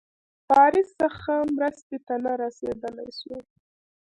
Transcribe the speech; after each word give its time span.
پاریس 0.49 0.89
څخه 1.01 1.31
مرستي 1.57 1.97
ته 2.07 2.15
نه 2.23 2.31
رسېدلای 2.41 3.09
سوای. 3.19 3.43